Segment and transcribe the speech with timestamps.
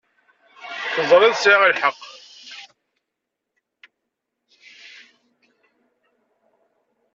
[0.93, 1.99] Teẓriḍ sɛiɣ lḥeqq.